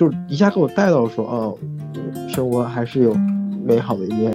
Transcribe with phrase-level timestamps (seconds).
[0.00, 1.58] 就一下给我带到说，哦，
[2.26, 3.12] 生活还是有
[3.62, 4.34] 美好的一面。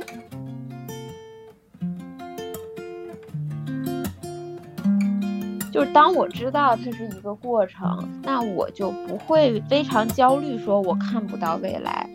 [5.73, 12.07] 就是当我知道它是一个过程，那我就不会非常焦虑，说我看不到未来。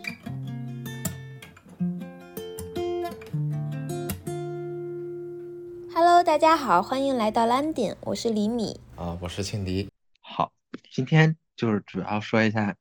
[5.93, 9.89] Hello，大家好，欢迎来到 Landing，我是李米啊，我是庆迪。
[10.21, 10.53] 好，
[10.89, 12.73] 今天就是主要说一下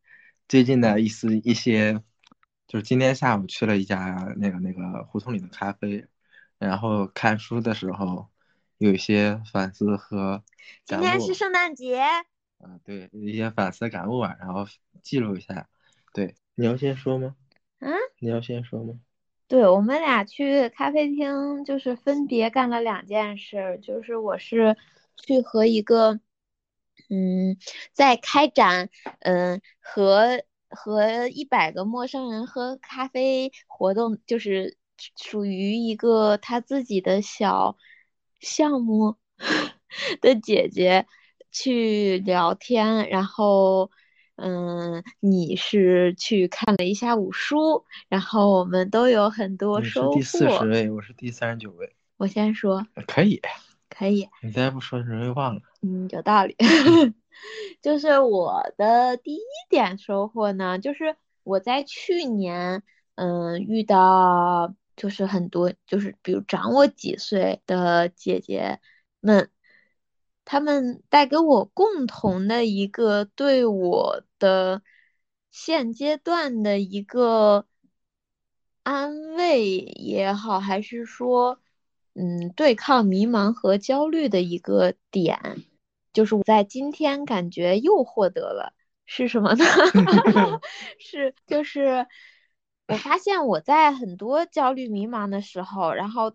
[0.51, 2.03] 最近的一丝一些，
[2.67, 6.05] 就是今天下午去了一家那个那个胡同里的咖啡，
[6.59, 8.29] 然后看书的时候。
[8.79, 10.43] 有一些反思和
[10.87, 12.01] 今天是圣诞节，
[12.61, 14.67] 嗯，对，一些反思感悟啊，然后
[15.03, 15.69] 记录一下。
[16.15, 17.37] 对，你要先说吗？
[17.81, 18.95] 嗯，你要先说吗？
[19.49, 24.75] 对，我们俩去咖啡厅，就是分别干了两件事，就是我是
[25.15, 26.19] 去和一个，
[27.11, 27.59] 嗯，
[27.93, 28.89] 在开展，
[29.21, 34.79] 嗯，和和一百个陌生人喝咖啡活动，就是
[35.17, 37.77] 属于一个他自己的小。
[38.43, 39.17] 项目
[40.23, 41.07] 的姐姐
[41.53, 43.91] 去聊天，然后，
[44.37, 50.13] 嗯，你是去看了一下午书，然后我们都有很多收获。
[50.15, 51.93] 是第四十位，我是第三十九位。
[52.17, 52.87] 我先说。
[53.07, 53.43] 可以。
[54.01, 54.27] 可以。
[54.43, 55.61] 你再不说，容易忘了。
[55.83, 56.57] 嗯，有道理。
[57.83, 62.83] 就是我的第一点收获呢，就是我在去年，
[63.17, 64.75] 嗯，遇到。
[64.97, 68.81] 就是很多，就是比如长我几岁的姐姐
[69.21, 69.51] 们，
[70.45, 74.83] 她们带给我共同的一个对我的
[75.51, 77.67] 现阶段的一个
[78.83, 81.59] 安慰也好，还是说，
[82.15, 85.39] 嗯，对抗迷茫和焦虑的一个点，
[86.13, 88.73] 就是我在今天感觉又获得了
[89.07, 89.65] 是什么呢？
[90.99, 92.07] 是就是。
[92.89, 96.35] 我发现我在很多焦虑迷茫的时候，然后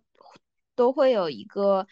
[0.73, 1.85] 都会有一个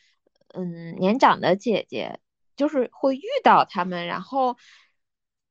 [0.54, 2.22] 嗯年长的姐姐，
[2.56, 4.56] 就是会遇到他们，然后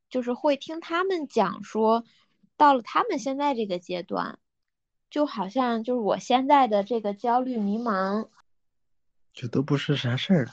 [0.08, 2.04] 就是会听他们讲说，
[2.56, 4.38] 到了他们现在这个阶段，
[5.12, 8.28] 就好像就是我现在的这个焦虑迷茫，
[9.34, 10.48] 这都不是啥事儿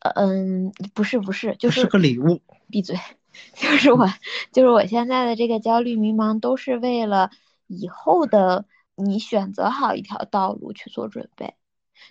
[0.00, 2.42] 嗯，不是不是，就是个礼物。
[2.70, 2.96] 闭嘴，
[3.54, 4.06] 就是我
[4.52, 7.30] 就是我现在的这个焦虑迷茫都是为了。
[7.70, 8.64] 以后的
[8.96, 11.54] 你选择好一条道路去做准备，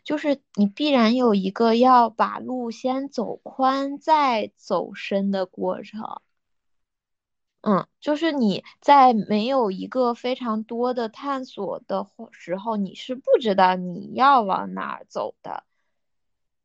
[0.04, 6.22] 就是你必然有一个要把路先走宽再走深的过程。
[7.62, 15.64] 嗯，就是你在没有一个非常多的探索的时候，你是不知道你要往哪儿走的，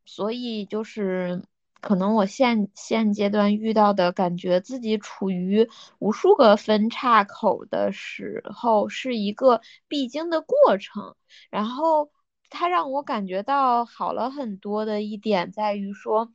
[0.04, 1.42] 所以就是。
[1.82, 11.16] 可能我现现阶段遇到的感觉，自己处于无数个分岔口的时候，是一个必经的过程。
[11.50, 12.12] 然后
[12.50, 16.32] 它让我感觉到好了很多的一点在于说，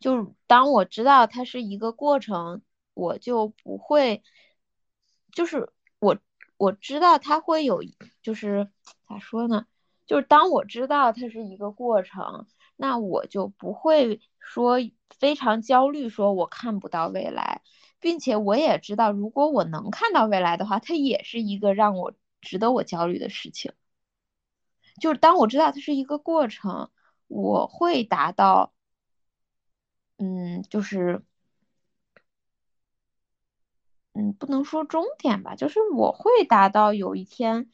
[0.00, 2.62] 就当我知道它是一个过程，
[2.94, 4.22] 我就不会，
[5.32, 6.18] 就是我
[6.56, 7.82] 我知道它会有，
[8.22, 8.70] 就是
[9.08, 9.66] 咋说呢？
[10.06, 12.46] 就是当我知道它是一个过程。
[12.76, 14.78] 那我就不会说
[15.10, 17.62] 非常焦虑，说我看不到未来，
[18.00, 23.72] 并且我也知道，如果我能看到未来的话，它也是一个让我值得我焦虑的事情。
[25.00, 26.90] 就是当我知道它是一个过程，
[27.28, 28.72] 我会达到，
[30.18, 31.22] 嗯，就是，
[34.14, 37.68] 嗯，不能说终点吧，就是我会达到有一天。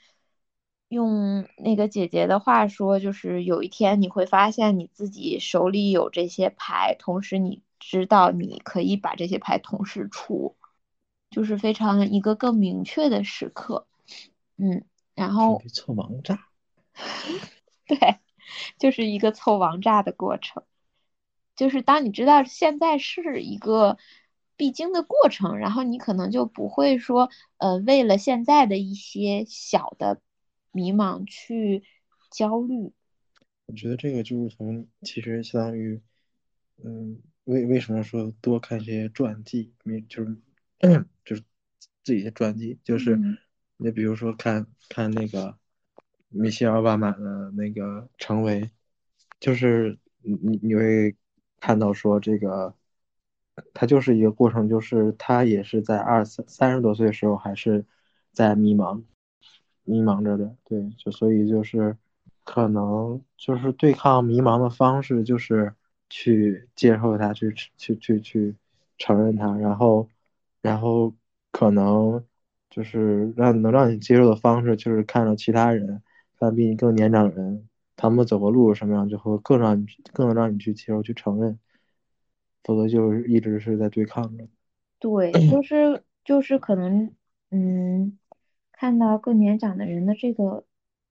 [0.91, 10.57] 用那个姐姐的话说，就是有一天你会发现你自己手里有这些牌，同时你知道你可以把这些牌同时出，
[11.29, 13.87] 就是非常一个更明确的时刻。
[14.57, 16.47] 嗯，然后凑王炸，
[17.87, 17.99] 对，
[18.79, 20.63] 就是一个凑王炸的过程。
[21.55, 23.99] 就是当你知道现在是一个
[24.59, 30.21] 必经的过程，然后你可能就不会说，呃，为了现在的一些小的。
[30.71, 31.83] 迷茫去
[32.31, 32.93] 焦虑，
[33.67, 36.01] 我觉得这个就是从其实相当于，
[36.85, 40.37] 嗯，为为什么说多看一些传记，没就是
[41.25, 41.43] 就是
[42.05, 43.19] 自己的传记，就是
[43.79, 45.59] 你比如说看看那个
[46.29, 48.71] 米歇尔·奥巴马的那个成为，
[49.41, 51.17] 就是你你会
[51.59, 52.77] 看到说这个，
[53.75, 57.85] 他就是一个过程，就是他也是在二三三十多岁的时候还是
[58.33, 59.03] 在迷茫。
[59.85, 61.97] 迷茫着的，对，就所以就是
[62.45, 65.73] 可能就是对抗迷茫的方式，就是
[66.11, 68.55] 去接受它，去去去去
[68.99, 70.07] 承认它，然后
[70.61, 71.15] 然后
[71.51, 72.23] 可能
[72.69, 76.03] 就是让能让你接受的方式，就是看到其他人，
[76.39, 77.67] 看比你更年长的人，
[77.97, 81.59] 他们走的路什么样，就会更让你更能让你去接受、去承认，
[82.69, 84.47] 否则就是一直是在对抗着。
[84.99, 87.15] 对，就是就是可能，
[87.51, 88.19] 嗯，
[88.73, 90.67] 看到更年长的人的这个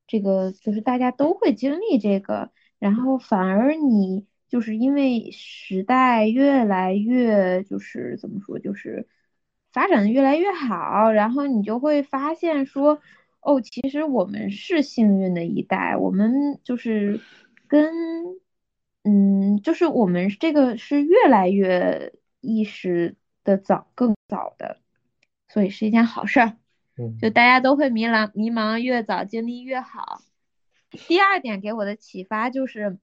[0.05, 9.07] 这个，就是大家都会经历这个，然后反而你就是因为时代越来越就是怎么说，就是
[9.71, 13.01] 发展的越来越好，然后你就会发现说，
[13.41, 17.19] 哦，其实我们是幸运的一代，我们就是
[17.67, 17.91] 跟，
[19.07, 23.15] 嗯，就是我们这个是越来越意识。
[23.47, 24.81] 的早更早的，
[25.47, 26.57] 所以是一件好事儿。
[26.97, 30.21] 嗯，就大家都会迷茫，迷茫越早经历越好。
[31.07, 32.97] 第二点给我的启发就是，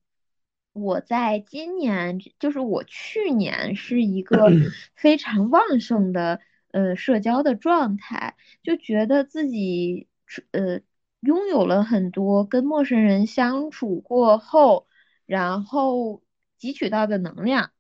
[0.75, 4.51] 我在今年，就是我去年是一个
[4.95, 6.41] 非常旺盛的
[6.73, 10.09] 呃社交的状态，就觉得自己
[10.51, 10.81] 呃
[11.21, 14.87] 拥有了很多跟陌生人相处过后，
[15.27, 16.23] 然后
[16.61, 17.71] 汲取到的能量。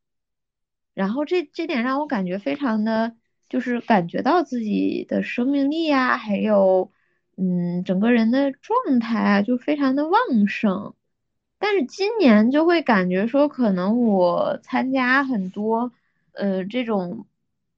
[0.94, 3.16] 然后这这点让我感觉非常的，
[3.48, 6.92] 就是感觉到自己的生命力啊，还有，
[7.36, 10.94] 嗯，整个人的状态啊，就非常的旺盛。
[11.58, 15.90] 但是今年就会感觉说，可能我参加很多，
[16.32, 17.26] 呃，这种，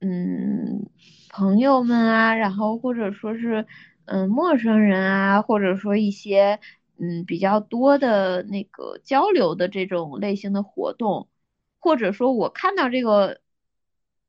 [0.01, 0.87] 嗯，
[1.31, 3.67] 朋友们啊，然后或者说是，
[4.07, 6.59] 嗯，陌生人啊，或者说一些，
[6.99, 11.29] 嗯，比较多的那个交流的这种类型的活动。
[11.79, 13.41] 或者说，我看到这个，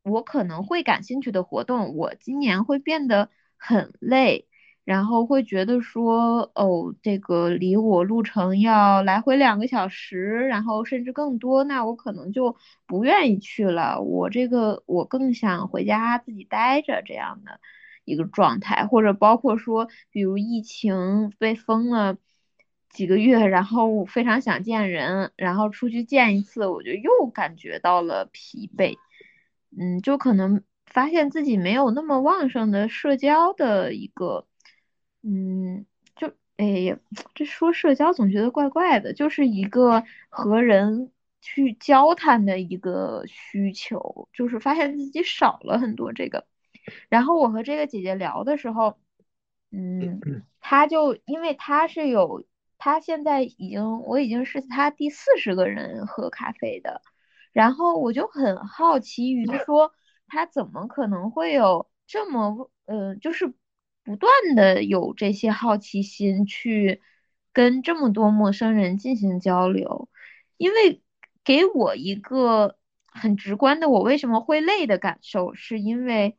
[0.04, 4.48] 我可能会感兴趣的活动，我今年会变得很累，
[4.84, 12.56] 然后会觉得说，哦，这个离我路程要来回两个小时，然后甚至更多，那我可能就
[12.86, 14.02] 不愿意去了。
[14.02, 17.60] 我这个，我更想回家自己待着这样的
[18.06, 22.18] 一个状态，或者包括说，比如疫情被封了。
[22.98, 28.98] 几个月，然后非常想见人，然后出去见一次，我就又感觉到了疲惫。
[29.78, 34.48] 嗯，就可能发现自己没有那么旺盛的社交的一个，
[35.22, 35.86] 嗯，
[36.16, 36.98] 就哎呀，
[37.36, 46.48] 这说社交总觉得怪怪的，就是一个和人去交谈的一个需求，就是发现自己少了很多这个。
[47.10, 48.98] 然后我和这个姐姐聊的时候，
[49.70, 50.20] 嗯，
[50.60, 52.44] 她就因为她是有。
[52.78, 57.02] 他现在已经，我已经是他第四十个人喝咖啡的，
[57.52, 59.92] 然后我就很好奇于说，
[60.28, 63.54] 他怎么可能会有这么，呃，就是
[64.04, 67.02] 不断的有这些好奇心去
[67.54, 70.10] 跟这么多陌生人进行交流，
[70.58, 71.02] 因为
[71.44, 76.38] 给我一个很直观的我为什么会累的感受，是因为。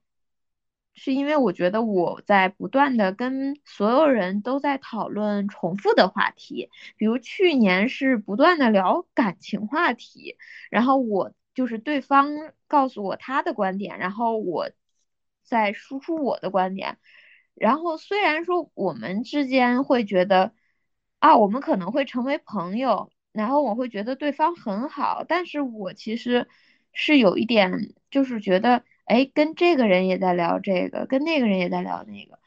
[0.98, 10.36] 是因为我觉得我在不断的跟所有人都在讨论重复的话题，比如去年是不断的聊感情话题，
[10.70, 12.28] 然后我就是对方
[12.66, 14.70] 告诉我他的观点，然后我
[15.44, 16.98] 在输出我的观点，
[17.54, 20.52] 然后虽然说我们之间会觉得
[21.20, 26.48] 啊，我们可能会成为朋友，然后我会觉得对方很好，但是我其实
[26.92, 28.82] 是有一点就是觉得。
[29.08, 32.38] 哎，跟这个人也在聊这个，跟那个人也在聊那个，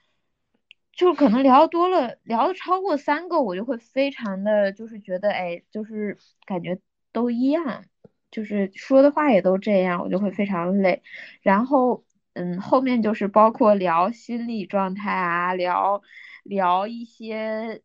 [0.93, 6.79] 就是可能聊多了，聊的超过三个，我就会非常的就是觉得，哎，就是感觉
[7.11, 7.83] 都一样，
[8.29, 11.01] 就是说的话也都这样，我就会非常累。
[11.41, 12.03] 然后，
[12.33, 16.01] 嗯，后面就是包括聊心理状态啊，聊
[16.43, 17.81] 聊一些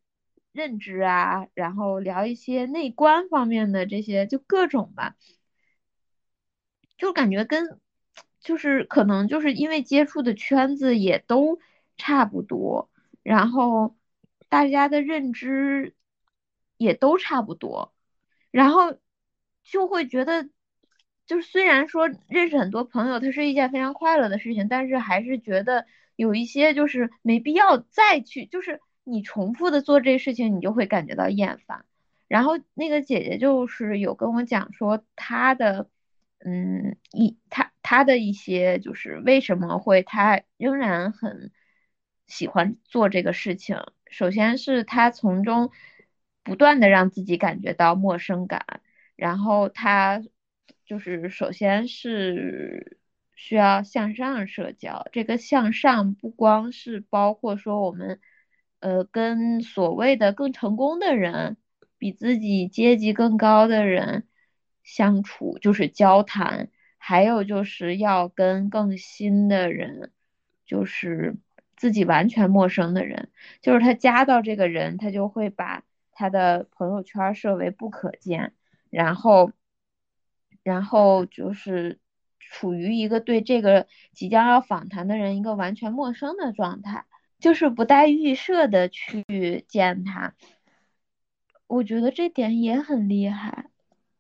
[0.53, 5.17] 认知啊，然后聊一些内观方面的这些，就各种吧，
[6.99, 7.81] 就感觉跟。
[8.47, 11.59] 就是可能就是因为接触的圈子也都
[11.97, 12.89] 差不多，
[13.25, 13.97] 然后
[14.49, 15.97] 大家的认知
[16.77, 17.93] 也都差不多，
[18.53, 18.97] 然后
[19.65, 20.49] 就会觉得，
[21.27, 25.85] 就是虽然说认识很多朋友，它是一件非常快乐的事情，但是还是觉得
[26.15, 31.85] 有一些就是没必要再去，就是你重复的做这事情，你就会感觉到厌烦。
[32.29, 35.91] 然后那个姐姐就是有跟我讲说她的。
[36.45, 41.53] 嗯，一她他的一些就是为什么会他仍然很
[42.27, 43.79] 喜欢做这个事情。
[44.11, 45.71] 首先是他从中
[46.43, 48.83] 不断的让自己感觉到陌生感，
[49.15, 50.21] 然后他
[50.85, 52.99] 就是首先是
[53.37, 55.07] 需要向上社交。
[55.13, 58.21] 这个向上不光是包括说我们
[58.81, 61.57] 呃跟所谓的更成功的人，
[61.99, 64.27] 比自己阶级更高的人。
[64.83, 66.71] 相处就是交谈，
[67.09, 70.11] 还有就是要跟更新的人
[70.65, 71.37] 就是
[71.77, 73.31] 自己完全陌生的人，
[73.63, 78.55] 就是他加到这个人，他就会把他的朋友圈设为不可见，
[78.91, 79.53] 然后，
[80.65, 82.01] 然后就是
[82.41, 87.05] 处于一个对这个即将要访谈的人一个完全陌生的状态，
[87.39, 90.35] 就是不带预设的去见他。
[91.69, 93.71] 我觉得这点也很厉害。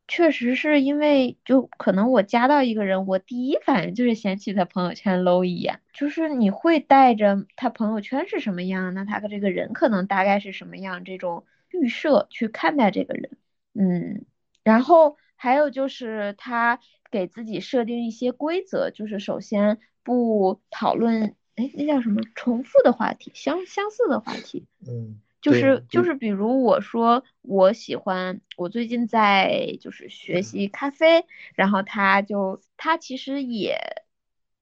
[0.09, 13.37] 确实是因为，就可能我加到一个人，我第一反应就是先去他朋友圈搂一眼，就是你会带着他朋友圈是什么样，那他的这个人可能大概是什么样这种预设去看待这个人，
[13.75, 14.25] 嗯，
[14.63, 16.79] 然后还有就是他
[17.11, 22.23] 给自己设定一些规则，就是首先不讨论，哎，那叫什么？
[22.37, 25.21] 重复的话题，相相似的话题，嗯。
[25.41, 31.25] 就是就是，比如我说我喜欢，我最近在就是学习咖啡，
[31.55, 33.79] 然后他就他其实也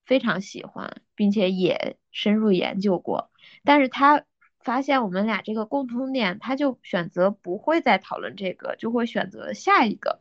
[0.05, 3.31] 非常喜欢，并且也深入研究过，
[3.65, 4.25] 但是他
[4.61, 10.21] 发现我们俩这个共同点，他就选择不会再讨论这个，就会选择下一个。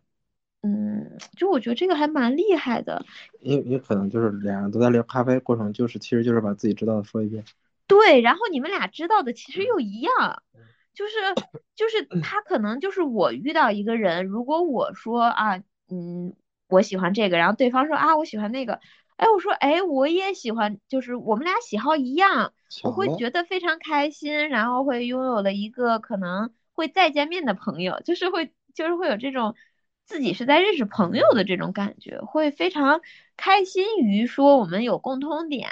[0.61, 3.05] 嗯，就我觉得这个还蛮厉害的。
[3.41, 7.43] 也也可能就是俩人都在聊咖啡过程，就是其实就是把自己知道的说一遍。
[7.87, 10.43] 对，然后你们俩知道的其实又一样，
[10.93, 11.13] 就是
[11.75, 15.57] 就是他可能就是我遇到一个人，如果我说啊，
[15.89, 16.33] 嗯，
[16.67, 18.79] 我喜欢这个，然后对方说啊，我喜欢那个，
[19.17, 29.55] 哎，我说哎，我也喜欢，就是我们俩喜好一样，我会觉得非常开心，然后会拥有了一个可能会再见面的朋友，就是会就是会有这种
[30.05, 33.01] 自己是在认识朋友的这种感觉，会非常
[33.35, 35.69] 开心于说我们有共通点，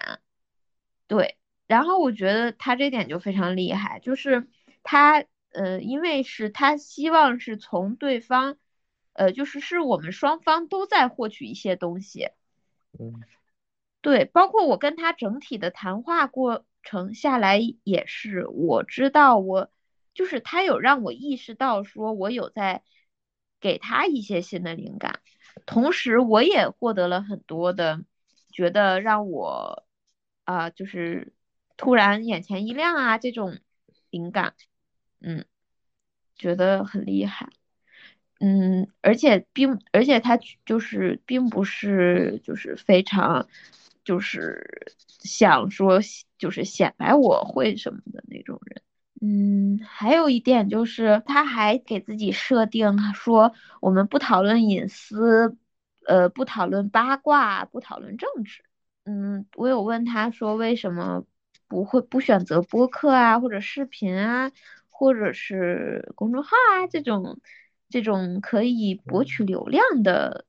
[1.08, 1.38] 对。
[1.72, 4.46] 然后我觉得他这点就非常厉害，就是
[4.84, 5.24] 他
[5.54, 8.58] 呃，因为是他希望是从对方，
[9.14, 12.32] 呃，就是是我们双方都在获取一些东西，
[13.00, 13.22] 嗯，
[14.02, 19.72] 对，包括我跟他整体的谈话过程下来也是，我知道我
[20.14, 22.84] 就是他有让我意识到说我有在
[23.62, 25.22] 给他一些新的灵感，
[25.66, 28.04] 同时我也获得了很多的
[28.52, 29.86] 觉得让我
[30.44, 31.32] 啊就是。
[31.82, 33.58] 突然眼前一亮啊，这种
[34.12, 34.54] 灵感，
[35.20, 35.46] 嗯，
[36.36, 37.50] 觉得很厉害，
[38.40, 43.48] 嗯，而且并而且他就是并不是就是非常
[44.04, 46.00] 就是想说
[46.38, 48.84] 就是显摆我会什么的那种人，
[49.20, 55.58] 嗯，还有一点就是他还给自己设定说我们不讨论隐私，
[56.06, 58.64] 呃，不讨论八卦，不讨论政治，
[59.06, 61.26] 嗯，我有问他说为什么。
[61.72, 64.52] 不会不选择播客啊，或者视频啊，
[64.90, 67.40] 或者是公众号啊这种
[67.90, 70.44] 这种可以博取流量的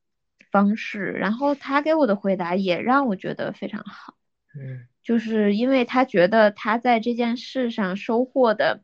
[0.50, 1.12] 方式。
[1.12, 4.14] 然后他给我的回答也让我觉得非常好，
[4.59, 8.83] 嗯，就是因为他觉得他在这件事上收获的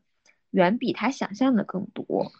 [0.51, 2.31] 远比他想象的更多，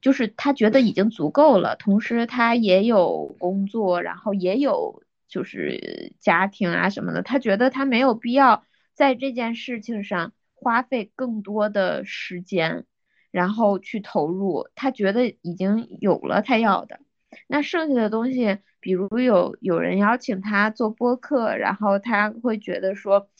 [0.00, 1.74] 就是他觉得已经足够了。
[1.74, 8.62] 同时他也有工作，然后也有就是家庭啊什么的，他觉得他没有必要。
[8.94, 12.84] 在这件事情上花费更多的时间，
[13.30, 17.00] 然后去投入，他觉得已经有了他要的，
[17.46, 23.30] 那剩下的东西，比如有有人邀请他做播客，然后他会觉得说，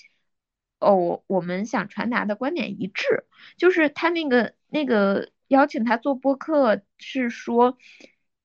[0.78, 3.24] 哦，我我们想传达的观点一致，
[3.58, 7.76] 就是他那个那个邀请他做播客是说，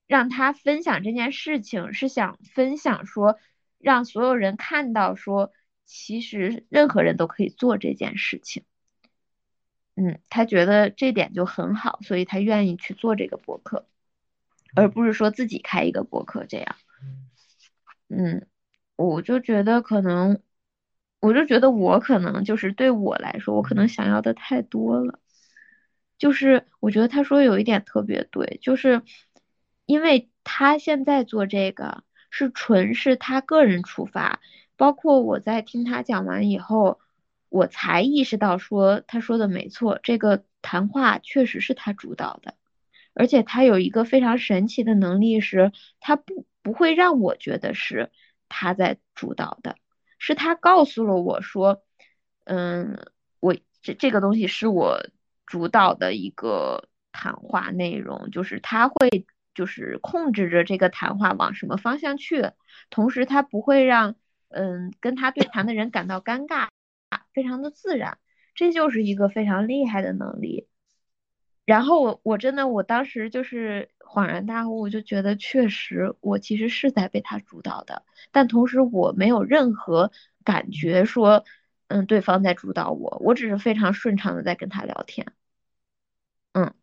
[0.05, 3.38] 让他分享这件事情，是想分享说，
[3.79, 5.53] 让所有人看到说。
[5.85, 8.63] 其实任何人都可以做这件事情，
[9.95, 13.87] 嗯，他觉得这点就很好，所以他愿意去做这个博客，
[14.75, 16.75] 而不是说自己开一个博客这样。
[18.09, 18.47] 嗯，
[18.95, 20.41] 我就觉得可能，
[21.19, 25.19] 我就觉得我可能就是对我来说，我可能想要的太多了。
[26.17, 29.03] 就是我觉得他说有一点特别对，就是
[29.85, 34.41] 因为他现在做这个是纯是他个人出发。
[34.77, 37.00] 包括我在听他讲完以后，
[37.50, 42.55] 我才意识到说他说的没错，这个谈话确实是他主导的，
[43.13, 48.12] 而且他有一个非常神奇的能力，是他不不会让我觉得是
[48.50, 49.77] 他在主导的，
[50.20, 51.82] 是他告诉了我说，
[52.44, 53.00] 嗯，
[53.39, 55.00] 我这这个东西是我
[55.46, 62.51] 主导的一个谈话内容，就是他会就是控制着这个谈话往什么方向去，
[62.89, 64.15] 同时他不会让。
[64.49, 66.69] 嗯，跟他对谈的人感到尴尬，
[67.33, 68.17] 非常的自然，
[68.53, 70.67] 这就是一个非常厉害的能力。
[71.65, 80.11] 然后我我真的我当时就是恍然大悟，我就觉得确实我其实是在被他主导的，但同时我没有任何
[80.43, 81.43] 感觉说
[81.87, 85.25] 嗯，对方在主导我，我只是非常顺畅的在跟他聊天。
[86.53, 86.73] 嗯，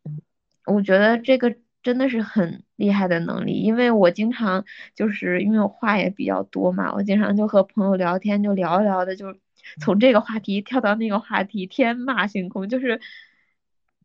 [0.66, 9.34] 我觉得这个真的是很厉害的能力，因为我经常就是因为我话也比较多嘛，我经常就和朋友聊天，就聊一聊的就
[9.80, 13.00] 从这个话题跳到那个话题，天马行空，就是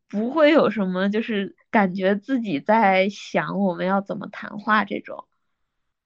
[0.09, 5.25] 不会有什么就是感觉自己在想我们要怎么谈话这种。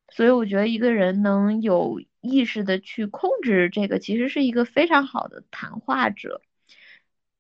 [0.10, 6.42] 所以我觉得一个人能有意识的去控制这个，其实是一个非常好的谈话者。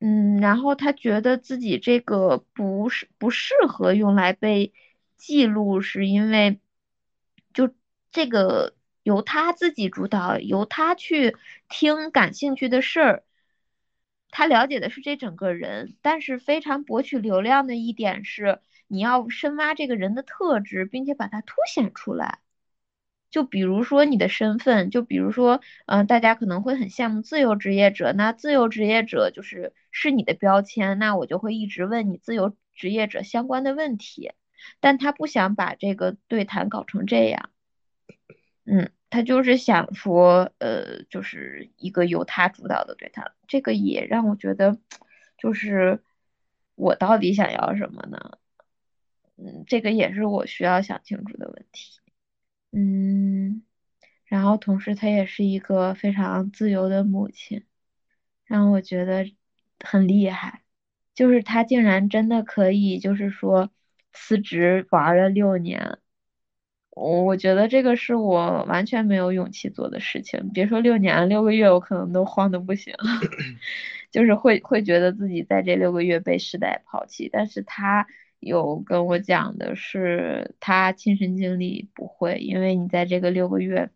[0.03, 4.73] 嗯，然后他觉得自己这个不是不适合用来被
[5.15, 6.59] 记录，是因为
[7.53, 7.73] 就
[8.11, 11.37] 这个由他自己主导，由他去
[11.69, 13.23] 听感兴趣的事儿，
[14.31, 22.39] 他了解的是这整个人，但是非常博取流量的一点是，你要深挖这个人的特质，并且把它凸显出来。
[23.31, 34.33] 就比如说你的身份，就比如说，嗯，大家可能会很羡慕自由职业者，那自由职业者就是是你的标签，那我就会一直问你自由职业者相关的问题，
[34.81, 37.49] 但他不想把这个对谈搞成这样，
[38.65, 44.77] 嗯，他就是想说，呃，就是一个由他主导的对谈，这个也让我觉得，
[45.37, 46.01] 就是
[46.75, 48.37] 我到底想要什么呢？
[49.37, 52.00] 嗯，这个也是我需要想清楚的问题。
[52.73, 53.63] 嗯，
[54.25, 57.65] 然后同时她也是一个非常自由的母亲，
[58.45, 59.29] 让我觉得
[59.79, 60.61] 很厉害。
[61.13, 63.71] 就是她竟然真的可以，就是说
[64.13, 65.99] 辞职玩了六年，
[66.91, 70.49] 我我觉得这个是我完全没有勇气做的事情。
[70.53, 72.95] 别说六年，六个月我可能都慌的不行，
[74.11, 77.29] 就是会会觉得自己在这六个月被时代抛弃。
[77.31, 78.07] 但是她。
[78.41, 83.91] 有跟我讲的是他亲身经历不会，因为你在这个六个月，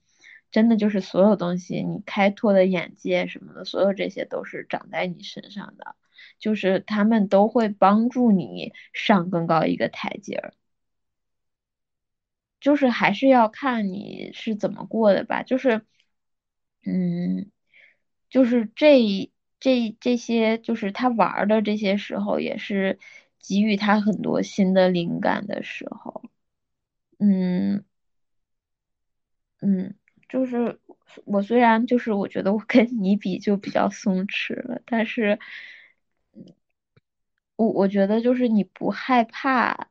[0.52, 5.96] 真的就是所有东西，你开拓的眼界什么的，所有这些都是长在你身上的，
[6.38, 10.54] 就是他们都会帮助你上更高一个台阶儿，
[12.60, 15.82] 就是还是要看你是怎么过的吧，就是，
[16.86, 17.50] 嗯，
[18.30, 23.00] 就是这这这些，就是他玩的这些时候也是。
[23.48, 26.24] 给予他很多新的灵感的时候，
[27.20, 27.86] 嗯
[29.62, 29.96] 嗯，
[30.30, 30.80] 就是
[31.26, 35.40] 我虽然就是我觉得我跟你比就比较松弛了，但是，
[37.56, 39.90] 我我觉得就是你不害怕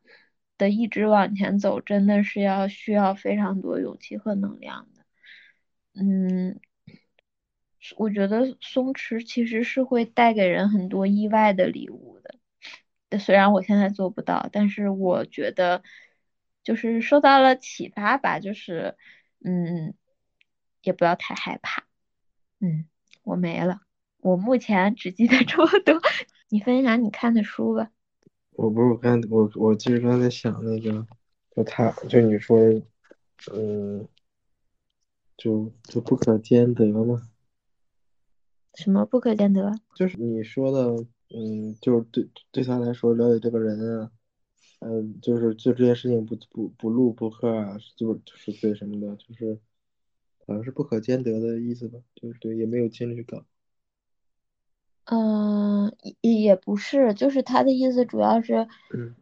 [0.57, 5.03] 的一直往前走，真的是要需要非常多勇气和能量的。
[5.93, 6.59] 嗯，
[7.97, 12.34] 我觉得松弛其实是会带给人很多意外的礼物的。
[13.19, 15.83] 虽然我现在做不到，但是我觉得
[16.63, 18.95] 就是受到了启发吧，就是
[19.43, 19.93] 嗯，
[20.81, 21.85] 也不要太害怕。
[22.59, 22.85] 嗯，
[23.23, 23.81] 我没了，
[24.19, 25.99] 我目前只记得这么多。
[26.49, 27.91] 你分享你看的书吧。
[28.51, 31.05] 我不是我刚我我其实刚才想那个，
[31.55, 32.57] 就他就你说，
[33.53, 34.07] 嗯，
[35.35, 37.29] 就就不可兼得嘛。
[38.75, 39.73] 什么不可兼得？
[39.95, 41.05] 就是你说的。
[41.37, 44.11] 嗯，就是对对他来说，了解这个人啊，
[44.79, 49.59] 嗯，就是就这件事情不不不录播客啊，就是就是对什么的，就是
[50.47, 53.43] 好像是不可兼得的意思吧，就是对，也没有精力去搞。
[55.03, 58.69] 嗯，也也不是，就是他的意思主要是，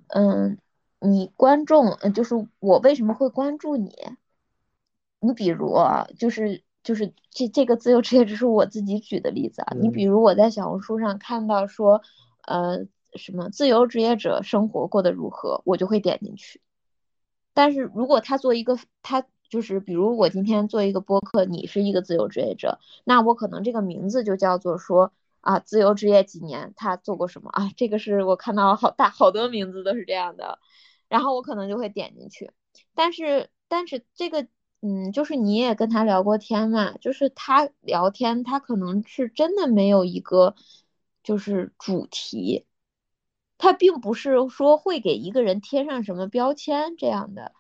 [0.10, 0.60] 嗯，
[1.00, 3.92] 你观众，嗯，就是我为什么会关注你？
[5.20, 6.62] 你比如啊，就是。
[6.84, 12.02] 就是这这个自由职业只是我自己举的例子啊，你比如我在小红书上看到说，
[12.42, 16.60] 呃，什么自由职业者生活过得如何，我就会点进去。
[17.54, 27.72] 但是如果他做一个，他就是比如我今天做一个播客，你是一个自由职业者，那我可能这个名字就叫做说啊，自由职业几年，他做过什么啊？
[27.78, 30.60] 这个是我看到好大好多名字都是这样的，
[31.08, 32.52] 然后我可能就会点进去。
[32.94, 34.48] 但是但是这个。
[34.86, 40.56] 嗯，就是你也跟他聊过天嘛，就是他聊天，他可能是真的没有一个
[41.24, 42.66] 就是主题，
[43.58, 47.54] 他并不是说会给一个人贴上什么标签这样的。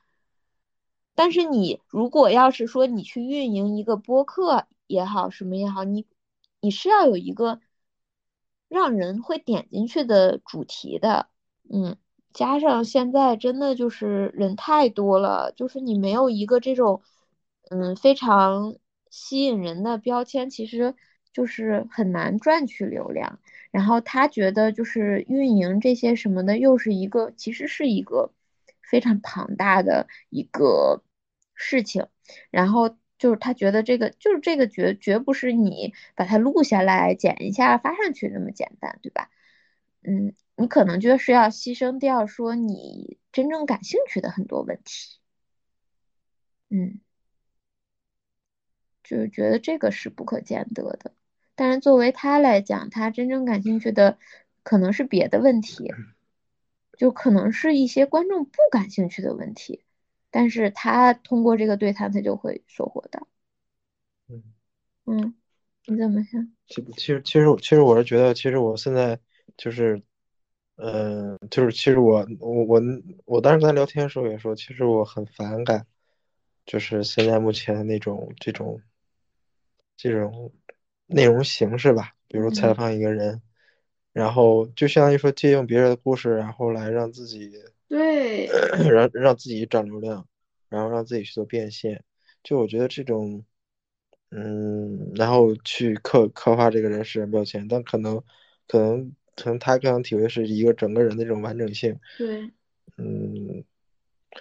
[1.16, 6.06] 但是你如果要是说你去运营一个播客也好，什么也好，你
[6.60, 7.62] 你是要有一个
[8.68, 11.28] 让人会点进去的主题的，
[11.72, 11.96] 嗯。
[12.34, 17.04] 加上现在真的就是人太多了，就是你没有一个这种，
[17.74, 18.76] 嗯，非常
[19.10, 20.94] 吸引人的标签，其实
[21.32, 23.40] 就是很难赚取流量。
[23.72, 28.32] 然后他觉得就是运营这些什么的，又是一个其实是一个
[28.82, 31.04] 非常庞大的一个
[31.56, 32.08] 事情。
[32.52, 39.30] 然后就是他觉得这个就是这个绝绝不是你把它录下来剪一下发上去那么简单，对吧？
[40.04, 45.18] 嗯，你可能就是要牺牲掉说你真正感兴趣的很多问题，
[46.70, 47.00] 嗯，
[49.04, 51.13] 就是觉得这个是不可见得的。
[51.56, 54.18] 但是作为他来讲，他真正感兴趣的
[54.63, 55.94] 可能是别的问题，
[56.98, 59.84] 就可能是一些观众不感兴趣的问题。
[60.32, 63.28] 但是他通过这个对谈，他就会收获到。
[64.30, 64.44] 嗯
[65.06, 65.36] 嗯，
[65.86, 66.52] 你怎么想？
[66.66, 69.20] 其其实其实其实我是觉得，其实我现在
[69.58, 70.02] 就是，
[70.78, 72.82] 嗯，就是其实我我我
[73.26, 75.86] 我当时跟他聊天的时候也说，其实我很反感，
[76.66, 78.82] 就是现在目前的那种这种
[80.12, 80.52] 这种
[81.08, 83.42] 内容形式吧，比如采访一个人，
[84.12, 87.52] 然后就相当于说借用别人的故事，然后来让自己。
[87.88, 88.48] 对，
[88.89, 90.28] 让让自己涨流量，
[90.68, 92.04] 然后让自己去做变现，
[92.42, 93.46] 就我觉得这种，
[94.32, 98.24] 嗯，然后去刻刻画这个人是人标签，但可能，
[98.68, 102.00] 可能可能他更想体会是一个整个人的这种完整性。
[102.18, 102.52] 对，
[102.98, 103.63] 嗯，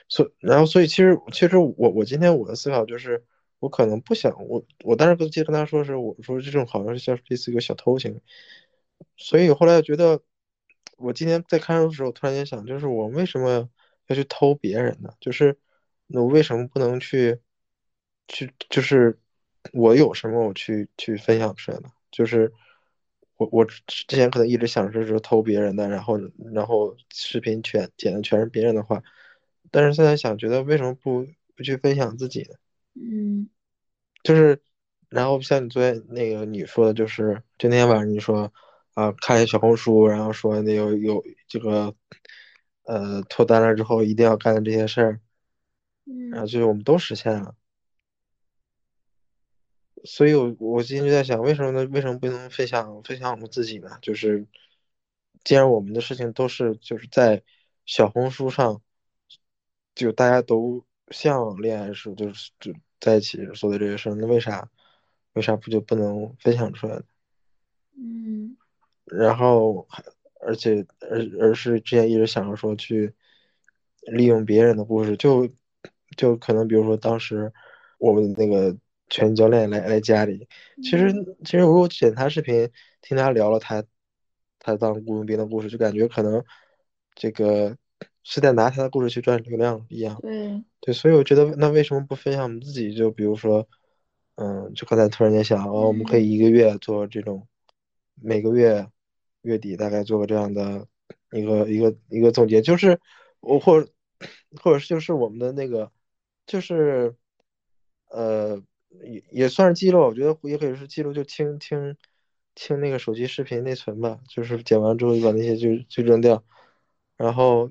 [0.08, 3.22] 所然后所以其实其实我我今天我的思考就是，
[3.62, 8.20] 我可能不想我我当时跟记得跟他说是我说这种好像是像类似一个小偷行为，
[9.16, 10.20] 所以后来觉得。
[10.98, 13.68] 我今天在看的时候，突然间想，就是我为什么
[14.06, 15.12] 要去偷别人呢？
[15.18, 15.58] 就是
[16.06, 17.40] 那我为什么不能去
[18.28, 18.52] 去？
[18.70, 19.18] 就是
[19.72, 21.90] 我有什么我去去分享出来呢？
[22.12, 22.52] 就是
[23.36, 26.20] 我我之前可能一直想着是偷别人的，然后
[26.52, 29.02] 然后视频全剪的全是别人的话，
[29.72, 32.54] 但是现在想，觉得为什么不不去分享自己呢？
[32.94, 33.48] 嗯，
[34.22, 34.62] 就是
[35.08, 38.52] 然后像你昨天那个你说的，就是就那天晚上你说。
[38.94, 41.94] 啊，看小红书，然后说那有有这个，
[42.82, 45.20] 呃，脱单了之后一定要干的这些事儿，
[46.30, 47.56] 然后就是我们都实现了。
[50.04, 51.86] 所以，我我今天就在想，为什么呢？
[51.90, 53.98] 为什么不能分享分享我们自己呢？
[54.02, 54.46] 就是，
[55.42, 57.42] 既然我们的事情都是就是在
[57.86, 58.82] 小红书上，
[59.94, 64.68] 就大家都向往恋爱时就是就在一起做的这些事儿，那为啥
[65.34, 67.02] 为啥不就不能分享出来呢？
[67.96, 68.56] 嗯。
[69.06, 69.86] 然后，
[70.40, 73.12] 而且，而而是之前一直想着说去
[74.12, 75.48] 利用别人的故事，就
[76.16, 77.52] 就可能比如说当时
[77.98, 78.76] 我们那个
[79.10, 80.48] 拳击教练来来家里，
[80.82, 81.12] 其实
[81.44, 82.70] 其实如果剪他视频
[83.02, 83.84] 听他聊了他
[84.58, 86.42] 他当雇佣兵的故事，就感觉可能
[87.14, 87.76] 这个
[88.22, 90.18] 是在拿他的故事去赚流量一样。
[90.20, 92.94] 对对，所以我觉得那为什么不分享我们自己？
[92.94, 93.68] 就比如说，
[94.36, 97.46] 嗯，就刚才突然间想，哦，我们可以一个月做这种
[98.14, 98.86] 每个月。
[99.42, 100.86] 月底大概做个这样的
[101.32, 103.00] 一个一个一个总结，就是
[103.40, 103.84] 我或
[104.62, 105.90] 或者是就是我们的那个，
[106.46, 107.16] 就是
[108.08, 108.62] 呃
[109.04, 111.96] 也也算是记录，我觉得也可以是记录，就清清
[112.54, 116.44] 清那个手机视频内存吧，就是剪完之后就把那些就就扔掉，
[117.16, 117.68] 然后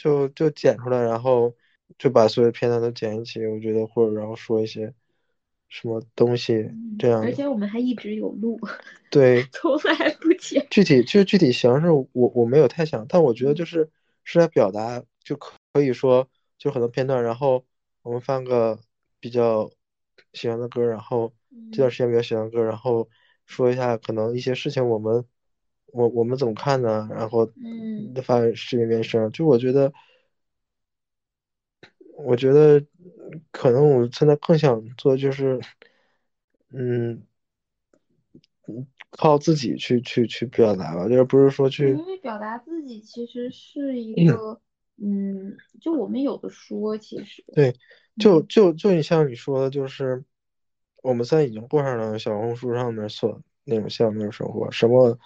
[0.00, 1.54] 就就剪出来，然后
[1.98, 4.92] 就把所有片段都剪一起，我觉得或者然后说一些。
[5.70, 6.70] 什么东西
[7.00, 7.20] 这样？
[7.20, 8.60] 而且我们还一直有录，
[9.10, 10.64] 对，从来不剪。
[10.70, 13.90] 具体就是具体形式，我我没有太想，但我觉得就是
[14.22, 17.64] 是在表达，就可可以说就很多片段，然后
[18.02, 18.78] 我们放个
[19.18, 19.68] 比较
[20.32, 21.34] 喜欢的歌，然后
[21.72, 23.08] 这段时间比较喜欢歌，然后
[23.46, 25.24] 说一下可能一些事情，我们
[25.94, 27.08] 我我们怎么看呢？
[27.10, 29.92] 然后嗯，发视频变声，就我觉得，
[32.18, 32.84] 我觉得。
[33.50, 35.58] 可能我现在更想做就是，
[36.70, 37.24] 嗯，
[39.10, 41.88] 靠自己去去去表达吧，就是不是说去。
[41.88, 44.60] 因为表达自己其实是一个，
[45.02, 47.42] 嗯，就我们有的说，其实。
[47.54, 47.74] 对，
[48.18, 50.22] 就就就你像你说的，就是
[51.02, 55.18] 我们现在已经过上了小红书上面所那种像那种生活，什么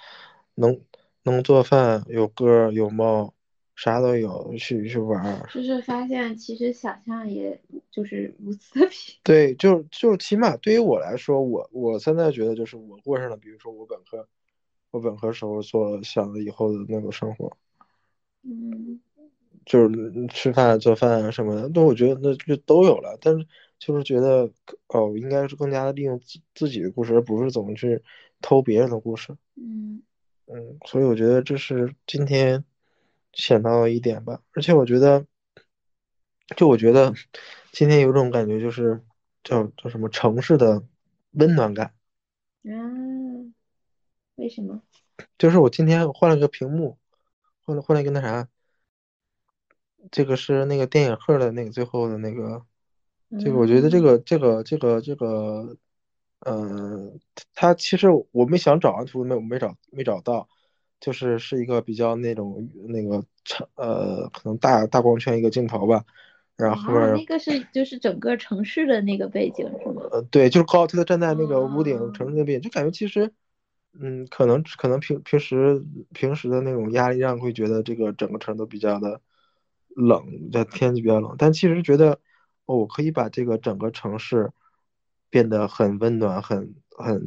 [0.59, 0.81] 能
[1.23, 3.33] 能做饭，有歌有猫。
[3.81, 7.61] 啥都有，去去玩就是发现，其实想象也
[7.92, 9.14] 就是如此的平。
[9.23, 14.27] 对，就就起码对于我来说，我我现在觉得就是我过上了，比如说我本科，
[14.90, 17.57] 我本科时候所想的以后的那种生活，
[18.42, 19.01] 嗯，
[19.64, 23.16] 就是吃饭、做饭什么的，那我觉得那就都有了。
[23.21, 23.47] 但是
[23.79, 24.51] 就是觉得
[24.88, 28.03] 哦，应该是更加的利用自自己的故事，而不是怎么去
[28.40, 29.37] 偷别人的故事。
[29.55, 30.03] 嗯
[30.50, 32.64] 嗯，所以我觉得这是今天。
[33.34, 35.24] 想到了一点吧，而且我觉得，
[36.56, 37.14] 就我觉得
[37.72, 39.04] 今天有种感觉，就是
[39.44, 40.82] 叫叫什么城市的
[41.32, 41.94] 温暖感。
[42.64, 43.54] 嗯，
[44.34, 44.82] 为什么？
[45.37, 46.98] 就是我今天换了个屏幕，
[47.64, 48.48] 换了换了一个那啥，
[50.11, 52.64] 这个是那个电影《贺》的那个最后的那个
[53.38, 55.76] 这个我觉得这个这个这个这个，
[56.40, 57.18] 嗯，
[57.55, 60.48] 他其实我们想找图，没没找没找到，
[61.01, 66.05] 就是是一个比较那种那个长呃，可能大大光圈一个镜头吧，
[66.57, 70.03] 然后后面那个是就是整个城市的那个背景是吗？
[70.12, 73.33] 呃，对，就是高，他站在那个屋顶城市那边，就感觉其实，
[73.98, 79.20] 嗯，可能可能平平时平时的那种压力让会觉得这个整个城都比较的
[79.96, 82.20] 冷，在天气比较冷，但其实觉得。
[82.70, 84.51] 哦，我可以把这个整个城市
[85.31, 87.21] 变得很温暖，很很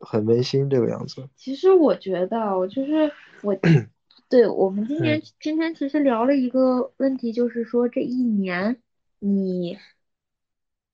[0.00, 1.28] 很温馨这个样子。
[1.36, 3.10] 其实我觉得，我就是
[3.42, 3.58] 我，
[4.28, 8.82] 对我们今年今天其实聊了一个问题，就是说这一年
[9.18, 9.78] 你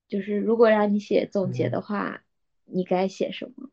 [0.07, 2.23] 就是如果让你写总结的话，
[2.65, 3.69] 你该写什么？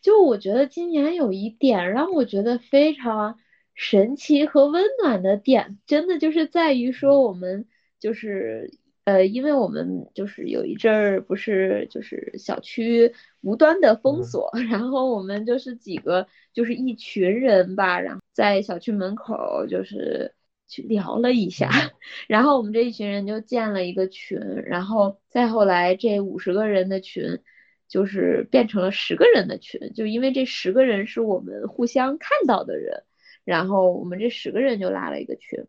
[0.00, 3.38] 就我觉得今年有一点让我觉得非常
[3.74, 7.66] 神奇和温暖的点，真的就是在于说我们
[7.98, 8.78] 就是。
[9.04, 20.34] 呃，因为我们就是有一阵儿不是就是小区无端的封锁， 然后我们就是几个就是一群人吧，然后在小区门口就是
[20.68, 21.68] 去聊了一下，
[22.28, 27.40] 然后我们这一群人就建了一个群，然后再后来这五十个人的群
[27.88, 33.02] 就是变成了十个人的群，就因为这十个人是我们互相看到的人，
[33.44, 35.66] 然后我们这十个人就拉了一个群。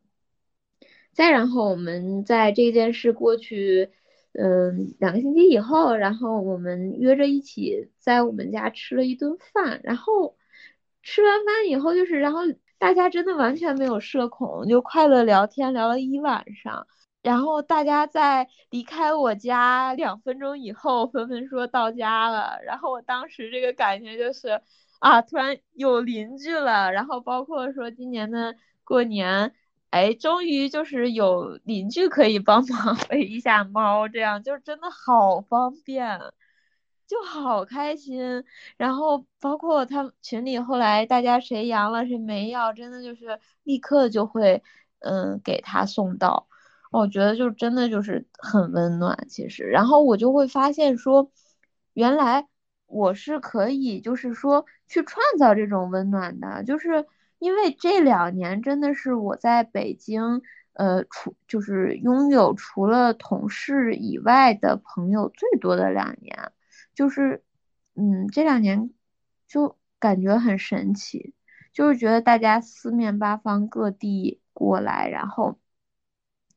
[1.13, 3.91] 再然后，我们在这件事过去，
[4.33, 9.79] 嗯，两个星期以后，然后我们约着一起在我们家吃了一顿饭。
[9.83, 10.35] 然后
[11.03, 12.39] 吃完饭以后，就是然后
[12.79, 16.87] 大家真的完全没有社恐，就快乐聊天聊了一晚上。
[17.21, 22.59] 然后大家在离开我家两分钟以后，纷纷说到家了。
[22.65, 24.59] 然后我当时这个感觉就是
[24.99, 26.91] 啊，突然有邻居了。
[26.91, 29.53] 然后包括说今年的过年。
[29.93, 36.19] 哎，终于就是有邻居可以帮忙喂一下猫，这样就真的好方便，
[37.07, 38.43] 就好开心。
[38.75, 44.63] 然后包括他群里后来大家谁阳了谁没要，真的就是立刻就会
[44.97, 46.47] 嗯给他送到。
[46.89, 49.63] 我觉得就真的就是很温暖，其实。
[49.65, 51.29] 然后我就会发现说，
[51.93, 52.47] 原来
[52.87, 57.05] 我是可以就是说去创造这种温暖的，就是。
[57.43, 66.53] 因为这两年真的是我在北京，呃，除就是拥有除了同事以外的朋友最多的两年，
[66.95, 67.43] 就是，
[67.95, 68.91] 嗯，这两年
[69.45, 71.33] 就感觉很神奇，
[71.73, 75.59] 就是觉得大家四面八方各地过来，然后。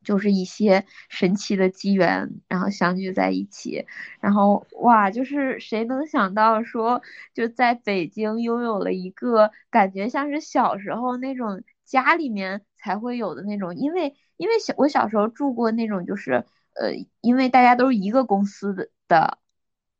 [0.06, 3.84] 就是一些神奇的机缘，然后相聚在一起，
[4.20, 7.02] 然后哇，就是谁能想到说
[7.34, 19.38] 就在北京拥有了一个感觉像是小时候那种家里面才会有的那种，因为因为小我小时候住过那种就是呃，因为大家都是一个公司的，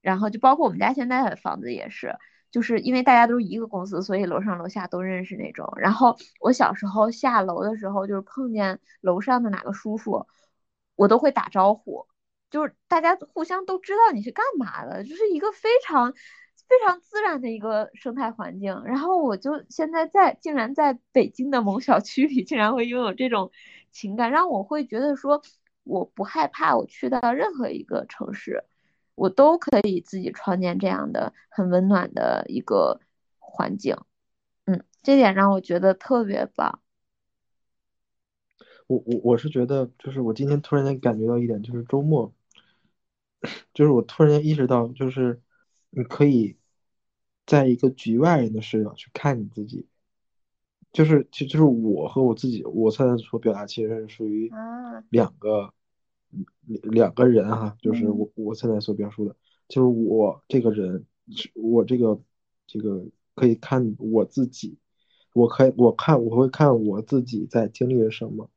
[0.01, 2.15] 然后就包括我们家现在的房子也是。
[2.51, 5.71] 就是因为大家都是一个公司，所以楼上楼下都认识那种。
[5.77, 10.27] 然后我小时候下楼的时候，就是碰见楼上的哪个叔叔，
[10.95, 12.07] 我都会打招呼，
[12.51, 18.83] 就是大家互相都知道你是干嘛的，就是一个非常非常自然的一个生态环境。
[18.85, 23.51] 然后我就现在在竟然在北京的某小区里，竟然会拥有这种
[23.91, 25.43] 情感，让我会觉得说
[25.85, 28.65] 我不害怕我去到任何一个城市。
[29.17, 33.01] 我都可以自己创建这样的很温暖的一个
[33.39, 33.97] 环境，
[34.67, 36.81] 嗯，这点让我觉得特别棒。
[38.87, 42.33] 我我我是觉得，就是我今天突然间感觉到一点，就是周末，
[43.73, 45.41] 就是我突然间意识到，就是
[45.91, 46.59] 你可以
[47.47, 49.89] 在一个局外人的视角去看你自己，
[50.93, 54.53] 就是其实就是我和我自己，我现在所表达其实是属于
[55.09, 55.73] 两个。
[56.83, 59.37] 两个人哈，就是我我现在所表述的，
[59.69, 61.05] 就是我这个人，
[61.55, 62.21] 我这个
[62.67, 64.77] 这个可以看我自己，
[65.33, 68.51] 我可以我看我会看我自己在经历了什么。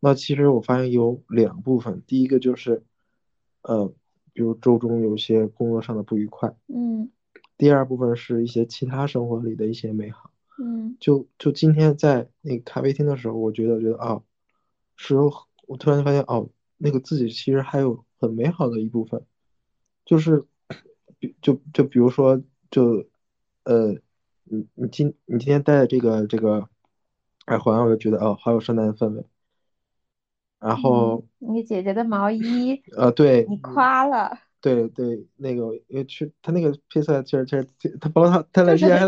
[0.00, 2.82] 那其实我发现有两部分，第一个就是，
[3.62, 3.92] 呃，
[4.32, 7.10] 比如周中有些工作上的不愉快，嗯。
[7.56, 10.96] 第二部分是一些其他生活里的一些美好，嗯。
[11.00, 14.22] 就就今天在那个咖啡厅的时候，我觉得觉得啊，
[14.96, 15.30] 是有
[15.66, 16.48] 我突然发现哦。
[16.82, 19.22] 那个自己其实还有很美好的一部分，
[20.06, 20.46] 就是，
[21.18, 23.04] 比就就比如说，就，
[23.64, 23.92] 呃，
[24.44, 26.66] 你你今你今天戴的这个这个
[27.48, 29.26] 耳环，我就觉得哦，好有圣诞氛围。
[30.58, 39.04] 然后你姐姐的毛衣，呃，对，你夸了，对对，那个因为去他那个配色其实其实他包括他他来之前还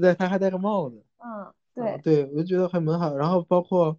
[0.00, 3.16] 对，他还戴个帽子，嗯，对对，我就觉得很美好。
[3.16, 3.98] 然后包括。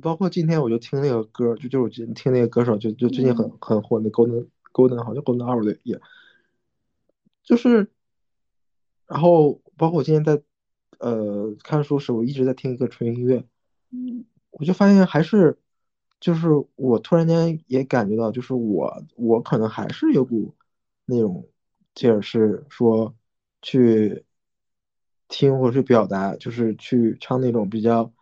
[0.00, 6.00] 包括今天我就听那个歌，就就我听那个歌手，就就最近很很火的 Golden Golden 好像 Golden Hour 的也，
[7.42, 7.90] 就是，
[9.08, 10.40] 然后包括我今天在
[11.00, 13.44] 呃看书时，我一直在听一个纯音乐，
[13.90, 15.58] 嗯，我就发现还是，
[16.20, 20.54] 就是我突然间也感觉到，就是我我可能还是有股
[21.04, 21.48] 那种
[21.94, 23.12] 劲儿，是说
[23.60, 24.24] 去
[25.26, 28.12] 听或者去表达，就是去唱那种比较。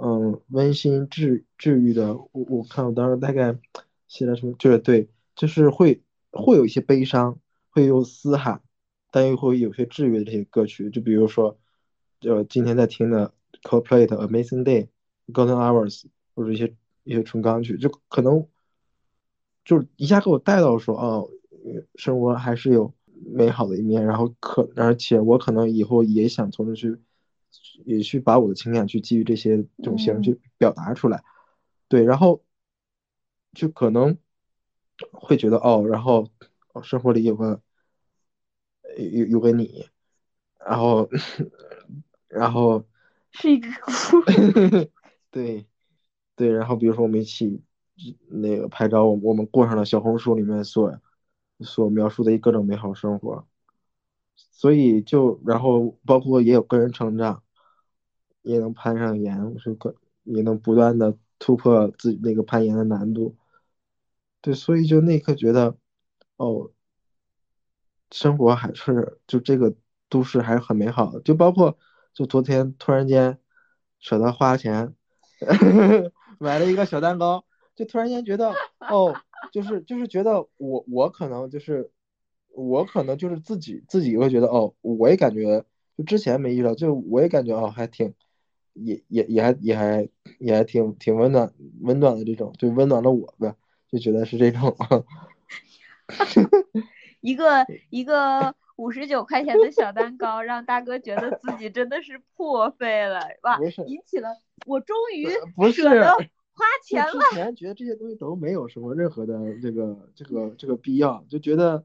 [0.00, 3.58] 嗯，温馨治治愈的，我我看我当时大概
[4.06, 7.36] 写了什么，就是对，就是会会有一些悲伤，
[7.70, 8.62] 会有嘶喊，
[9.10, 11.58] 但又会有些治愈的这些歌曲，就比如说，
[12.20, 13.32] 呃，今天在听的
[13.64, 14.86] Coldplay 的 Amazing Day、
[15.32, 16.04] Golden Hours，
[16.36, 18.46] 或者一些一些纯钢琴曲，就可能
[19.64, 21.28] 就是一下给我带到说，哦，
[21.96, 22.94] 生活还是有
[23.26, 26.96] 美好的一面，然后可而且我可能以后也想从这去。
[27.84, 31.22] 也去把我的情感去基于这些这种形式去表达出来，
[31.88, 32.42] 对，然后
[33.52, 34.18] 就可能
[35.12, 36.28] 会觉得哦，然后
[36.82, 37.60] 生活里有个
[38.96, 39.88] 有有个你，
[40.58, 41.08] 然后
[42.28, 42.84] 然后
[43.32, 44.22] 是一只猪，
[45.30, 45.66] 对
[46.36, 47.62] 对，然后比如说我们一起
[48.28, 51.00] 那个拍照，我我们过上了小红书里面所
[51.60, 53.46] 所描述的各种美好生活，
[54.50, 57.42] 所以就然后包括也有个人成长。
[58.42, 63.36] 也能攀上岩，是个也能不断的突破自己那个攀岩的难度。
[64.40, 65.76] 对，所以就那一刻觉得，
[66.36, 66.70] 哦，
[68.10, 69.74] 生活还是就这个
[70.08, 71.20] 都市还是很美好的。
[71.20, 71.76] 就包括
[72.14, 73.38] 就昨天突然间
[73.98, 74.94] 舍得花钱
[76.40, 77.44] 买了一个小蛋糕，
[77.76, 79.14] 就突然间觉得，哦，
[79.52, 81.90] 就是就是觉得我我可能就是
[82.58, 85.64] 我可能就是自己自己会觉得，哦，我也感觉
[85.96, 88.14] 就之前没遇到，就我也感觉哦还挺。
[88.80, 93.56] 也也也还也还也还挺挺温暖温暖的这种，就温暖了我呗，
[93.90, 94.76] 就觉得是这种。
[97.20, 103.58] 一个一个 五十九块钱的小蛋糕，让大哥觉得自己真的是破费了，哇！
[103.88, 104.28] 引起了
[104.64, 105.26] 我终于
[105.72, 106.12] 舍得
[106.52, 107.10] 花钱了。
[107.10, 111.84] 之前觉得这些东西都没有什么任何的这个这个这个必要，就觉得，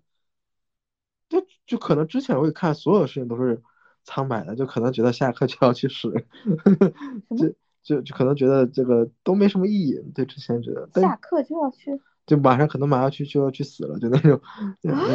[1.42, 3.62] 就就可能之前会看所有事情都是。
[4.06, 6.12] 苍白的，就可能觉得下课就要去死，
[7.38, 9.98] 就就就可能觉得这个都没什么意义。
[10.14, 14.42] 对，之前觉得下课就要去，就马上可能马上去就要去死了，就那种，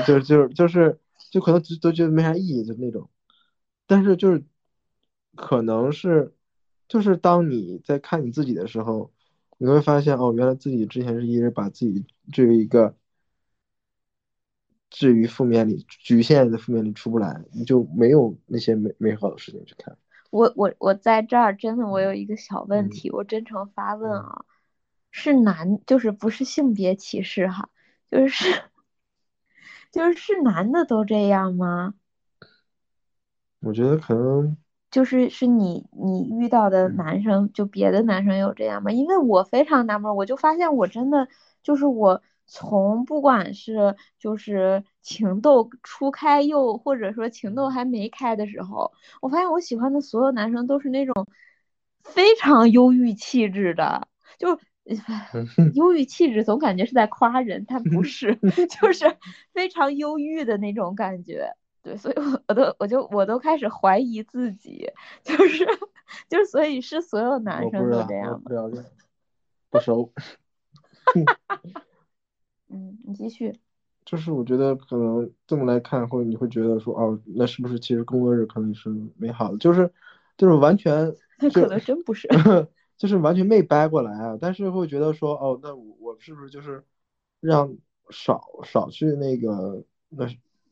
[0.07, 0.98] 就就就是
[1.31, 3.11] 就可能都觉得没啥意义，就那种。
[3.87, 4.42] 但是就是
[5.37, 6.33] 可能是
[6.88, 9.12] 就是当你在看你自己的时候，
[9.59, 12.96] 你会发现哦，原来自己之前是一直把自己置于一个。
[14.90, 19.96] 至于负面里局限的负面里出不来，你就没有那些美美好的事情去看。
[20.31, 24.44] 我我我在这儿真的，我有一个小问题，我真诚发问啊，
[25.11, 27.68] 是男就是不是性别歧视哈，
[28.11, 28.46] 就是
[29.92, 31.94] 就是是男的都这样吗？
[33.61, 34.57] 我觉得可能
[34.90, 38.90] 就是是你你遇到的男生，就别的男生有这样吗？
[38.90, 41.29] 因为我非常纳闷，我就发现我真的
[41.62, 42.22] 就是我。
[42.49, 51.29] 从不管是就是情窦初开，又或者说情窦还没开的时候，我发现我喜欢的所有男生都是那种
[52.03, 54.09] 非常忧郁气质的，
[54.39, 54.59] 就
[55.75, 58.35] 忧郁气质总感觉是在夸人，但不是，
[58.81, 59.19] 就是
[59.53, 61.53] 非常忧郁的那种感觉。
[61.83, 64.91] 对，所以我我都我就我都开始怀疑自己，
[65.23, 65.67] 就是
[66.29, 68.41] 就是所以是所有男生都这样吗？
[68.45, 68.83] 不了解，
[69.69, 70.11] 不熟。
[72.68, 73.52] 嗯，你继续。
[74.04, 79.59] 就是我觉得可能这么来看，或者你会觉得说，哦，那是不是其实工作日可能是美好的？
[79.59, 79.92] 就是，
[80.38, 81.14] 就是完全，
[81.52, 82.26] 可能真不是，
[82.96, 84.38] 就是完全没掰过来啊。
[84.40, 86.83] 但是会觉得说，哦，那我我是不是就是
[87.40, 87.76] 让
[88.09, 90.26] 少少去那个，那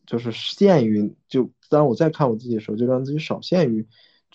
[0.07, 3.87] 就是限于就当我再看我自己的时候，就让自己少限于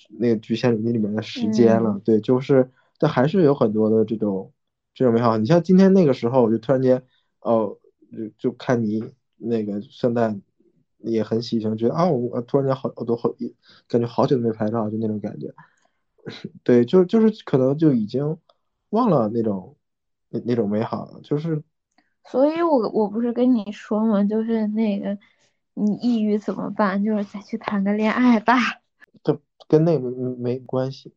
[0.09, 1.99] 那个局限于里面的时间了。
[2.05, 2.69] 对，就是，
[2.99, 4.53] 但还是有很多的这种
[4.93, 5.39] 这种美好。
[5.39, 7.01] 你像今天那个时候，我就突然间。
[7.41, 7.77] 哦，
[8.11, 9.03] 就就看你
[9.37, 10.41] 那个圣诞
[10.99, 13.29] 也很喜庆，觉得啊，我突然间好，我都好，
[13.87, 15.53] 感觉好久都没拍照，就那种感觉。
[16.63, 18.37] 对，就就是可能就已经
[18.91, 19.75] 忘了那种
[20.29, 21.63] 那那种美好了，就是。
[22.23, 24.23] 所以我我不是跟你说嘛？
[24.23, 25.17] 就是那个
[25.73, 27.03] 你抑郁怎么办？
[27.03, 28.55] 就是再去谈个恋爱吧。
[29.23, 31.11] 这跟那个没关系。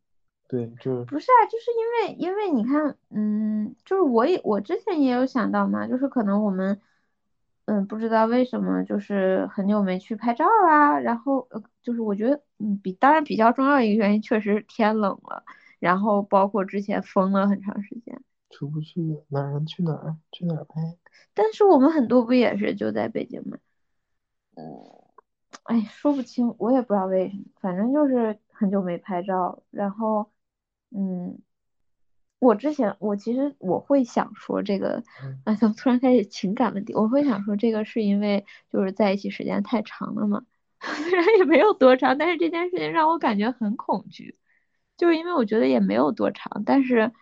[0.55, 6.81] 对，就不是啊，就是因为因为你看，嗯，就是我也我之前也有想到嘛，就是可能我们，
[7.65, 15.43] 嗯，不知道为什么，就是很久没去拍照啊，然后呃，就是我觉得，嗯，比当然比较重要一个原因，确实天冷了，
[15.81, 19.01] 然后包括之前封了很长时间，出不去
[19.31, 20.17] 哪儿能去哪儿？
[20.31, 20.81] 去哪儿拍？
[21.35, 23.59] 但是我们很多不也是就在北京吗？
[24.55, 24.63] 嗯，
[25.65, 30.31] 哎，说不清，我也不知道为什么，反正就是很久没拍照，然后，
[30.95, 31.39] 嗯。
[32.41, 35.03] 我之前，我其实我会想说这个，
[35.45, 36.93] 啊，怎么突然开始情感问题？
[36.93, 40.45] 我会想说这个是因为就是在一起时间太长了嘛，
[40.83, 44.37] 虽然也没有多长，但是这件事情让我感觉很恐惧，
[44.99, 47.13] 就是因为我觉得也没有多长，但是，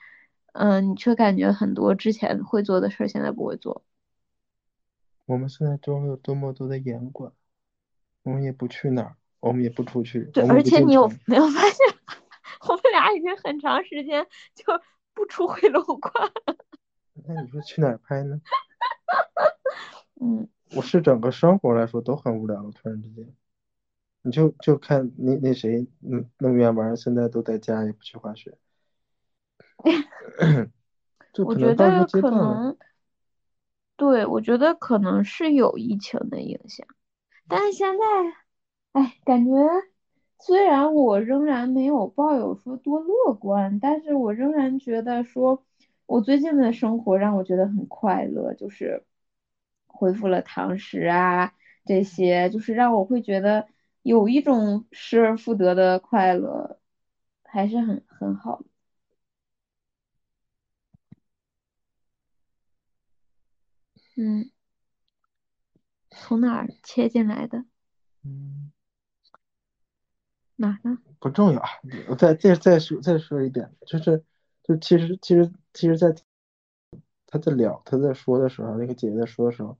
[0.54, 3.84] 嗯，你却感觉很多之前会做的事儿现在不会做。
[5.26, 7.30] 我们现在中有多么多的严管，
[8.24, 10.24] 我们也不去哪儿，我们也不出去。
[10.32, 11.76] 对，而且你有没有发现，
[12.68, 14.64] 我们俩已经很长时间就。
[15.14, 16.32] 不出回楼观，
[17.28, 18.40] 那你说去哪儿拍呢？
[20.22, 22.70] 嗯，我是整个生活来说都很无聊了。
[22.70, 23.36] 突然之间，
[24.22, 28.56] 你就就看那那谁，嗯，那么远玩，现在都在家也不去滑雪。
[31.44, 32.74] 我觉得可能，
[33.98, 36.86] 对，我觉得可能是有疫情的影响，
[37.46, 38.04] 但是现在，
[38.92, 39.50] 哎，感觉。
[40.44, 45.62] 虽然我仍然没有抱有说多乐观，但是我仍然觉得说，
[46.06, 49.04] 我最近的生活让我觉得很快乐，就是
[49.86, 51.52] 恢复了堂食啊，
[51.84, 53.68] 这些就是让我会觉得
[54.02, 56.78] 有一种失而复得的快乐，
[57.44, 58.64] 还是很很好。
[64.16, 64.50] 嗯，
[66.10, 67.64] 从哪儿切进来的？
[68.24, 68.71] 嗯。
[70.62, 70.98] 哪呢？
[71.18, 71.62] 不重要，
[72.08, 74.24] 我再再再说再说一遍，就是，
[74.64, 76.12] 就其实其实其实，在
[77.26, 79.76] 他在聊他在说的时候，那个姐姐在说的时候，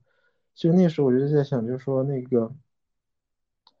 [0.55, 2.53] 其实那时候我就在想，就是说那个，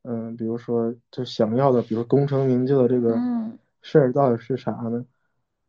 [0.01, 3.17] 嗯，比如说就想要的，比如功成名就的这个
[3.81, 5.05] 事儿到底是啥呢？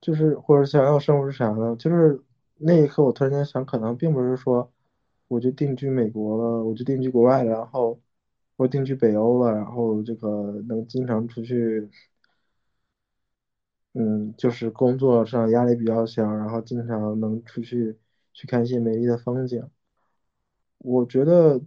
[0.01, 1.77] 就是或者想要生活是啥呢？
[1.77, 2.21] 就是
[2.57, 4.73] 那一刻我突然间想，可能并不是说
[5.29, 8.01] 我就定居美国了，我就定居国外了，然后。
[8.57, 11.91] 我定居北欧了，然后这个能经常出去，
[13.95, 17.99] 嗯，就是工作上压力比较小，然后经常能出去
[18.33, 19.69] 去看一些美丽的风景。
[20.79, 21.61] 我觉得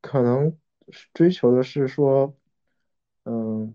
[0.00, 0.56] 可能
[1.12, 2.34] 追求的是说，
[3.24, 3.74] 嗯，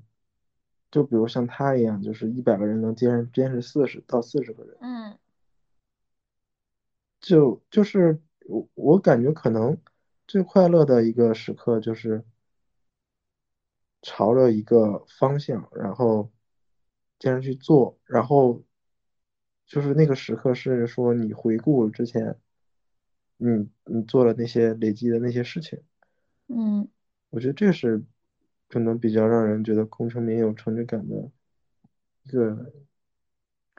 [0.90, 4.76] 就比如像他一样，就是一百个人能坚持坚持四十到四十个人。
[4.82, 5.20] 嗯。
[7.22, 9.78] 就就是我我感觉可能
[10.26, 12.24] 最快乐的一个时刻就是。
[14.02, 16.32] 朝着一个方向，然后
[17.20, 18.64] 坚持去做，然后
[19.68, 22.40] 就是那个时刻是说你回顾之前，
[23.38, 25.82] 你你做了那些累积的那些事情，
[26.48, 26.88] 嗯，
[27.30, 28.04] 我觉得这是
[28.70, 31.30] 可能比较让人觉得功成名有成就感的
[32.24, 32.74] 一个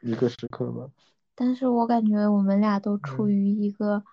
[0.02, 0.90] 一个时刻吧。
[1.34, 4.04] 但是我感觉我们俩都处于一个，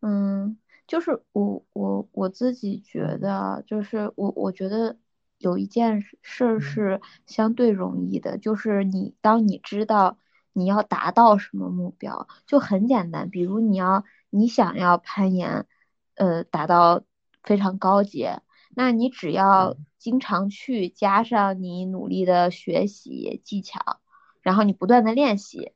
[0.00, 4.98] 嗯，就是我我我自己觉得，就是我我觉得。
[5.38, 10.18] 有一件事儿是相对容易的，就是你当你知道
[10.54, 13.28] 你要达到什么目标，就很简单。
[13.28, 15.66] 比如你要你想要攀岩，
[16.14, 17.02] 呃，达到
[17.42, 18.40] 非常高阶，
[18.74, 24.00] 那你只要经常去，加上你努力的学习技巧，
[24.40, 25.72] 然后你不断的练习，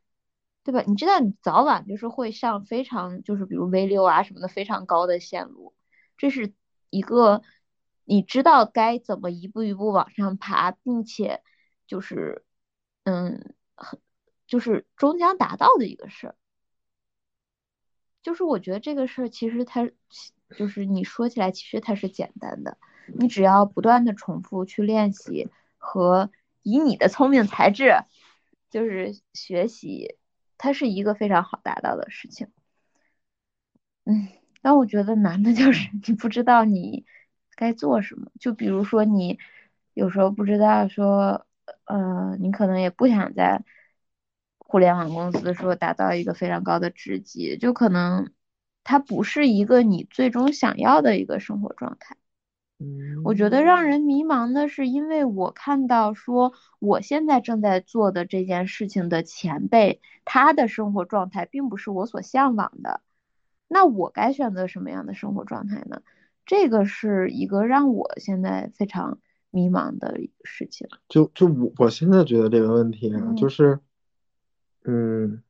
[0.64, 0.82] 对吧？
[0.86, 5.74] 你知道你早晚就是会上非常就是比如 V 六啊什么的非常高的线路，
[6.16, 6.54] 这是
[6.88, 7.42] 一个。
[8.11, 11.44] 你知道该怎么一步一步往上爬，并且
[11.86, 12.44] 就是，
[13.04, 14.00] 嗯，很
[14.48, 16.34] 就是终将达到的一个事儿。
[18.20, 19.88] 就是我觉得这个事儿其实它
[20.56, 22.78] 就是你说起来其实它是简单的，
[23.16, 25.48] 你只要不断的重复去练习
[25.78, 26.32] 和
[26.62, 27.94] 以你的聪明才智
[28.70, 30.16] 就是学习，
[30.58, 32.48] 它是一个非常好达到的事情。
[34.02, 34.26] 嗯，
[34.62, 37.06] 但我觉得难的就是你不知道你。
[37.61, 38.32] 该做什么？
[38.40, 39.38] 就比如说，你
[39.92, 41.46] 有时候不知道说，
[41.84, 43.62] 呃，你可能也不想在
[44.58, 48.32] 互联网公司说达到一个非常高的职级，就可能
[48.82, 52.16] 它不是一个你最终想要的一个生活状态。
[52.78, 63.02] 嗯，我觉得让人迷茫的是，因为我看到说我现在正在做的这件事情的前辈，他的生活状态并不是我所向往的，
[63.68, 66.00] 那我该选择什么样的生活状态呢？
[66.51, 69.20] 这个是一个让我现在非常
[69.53, 70.88] 迷茫的一个事情。
[71.09, 73.78] 就就我我现在觉得这个问题啊，就是，
[74.82, 75.44] 嗯，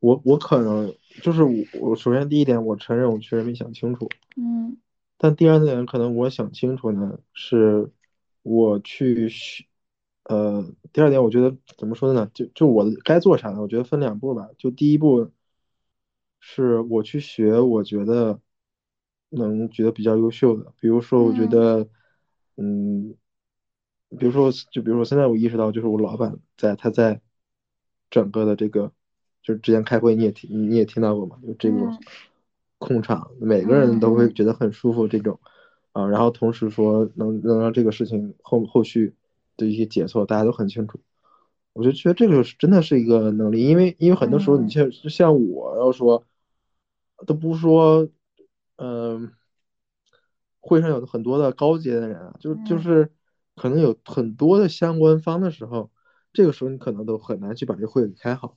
[0.00, 1.52] 我我可能就是我
[1.82, 4.08] 我首先第一点，我承认我确实没想清楚。
[4.38, 4.78] 嗯。
[5.18, 7.90] 但第二点，可能我想清楚呢，是
[8.42, 9.30] 我去
[10.24, 10.64] 呃，
[10.94, 12.30] 第二点，我觉得怎么说呢？
[12.32, 13.60] 就就我该做啥呢？
[13.60, 14.48] 我觉得分两步吧。
[14.56, 15.30] 就第一步
[16.40, 18.40] 是我去学，我觉得
[19.32, 21.88] 能觉得比较优秀的，比如说，我觉得，
[22.56, 23.14] 嗯，
[24.18, 27.20] 比如说，就比如说，现在我意识到，就是我老板在他在
[28.10, 28.92] 整个的这个，
[29.42, 31.98] 就是之前开会你也听你也听到过嘛，就这种
[32.78, 35.40] 控场，每个人都会觉得很舒服这种，
[35.92, 39.14] 啊，然后同时说能能让这个事情后后续。
[39.54, 40.98] 的一些节奏，大家都很清楚。
[41.74, 46.24] 我就觉得这个是真的是一个能力，因为因为很多时候，你像像我要说，
[47.26, 48.08] 都不是说，
[48.76, 49.32] 嗯，
[50.60, 53.12] 会上有很多的高阶的人啊，就就是
[53.54, 55.90] 可能有很多的相关方的时候，
[56.32, 58.56] 这个时候你可能都很难去把这会给开好。